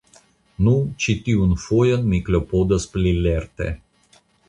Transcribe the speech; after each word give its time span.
Nu, 0.67 0.73
ĉi 1.03 1.15
tiun 1.27 1.53
fojon 1.65 2.09
mi 2.15 2.25
klopodos 2.31 2.91
pli 2.97 3.17
lerte. 3.27 3.73